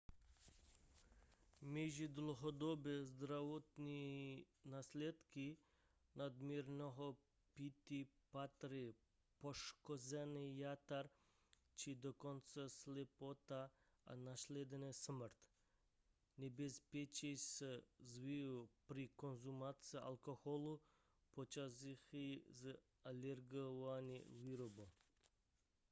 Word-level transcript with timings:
mezi 1.61 2.07
dlouhodobé 2.07 3.03
zdravotní 3.05 4.45
následky 4.65 5.57
nadměrného 6.15 7.17
pití 7.53 8.07
patří 8.31 8.95
poškození 9.37 10.57
jater 10.57 11.09
či 11.75 11.95
dokonce 11.95 12.69
slepota 12.69 13.71
a 14.05 14.15
následná 14.15 14.93
smrt 14.93 15.33
nebezpečí 16.37 17.37
se 17.37 17.81
zvyšuje 17.99 18.67
při 18.91 19.09
konzumaci 19.15 19.97
alkoholu 19.97 20.81
pocházejícího 21.31 22.41
z 22.49 22.77
ilegální 23.05 24.23
výroby 24.27 24.89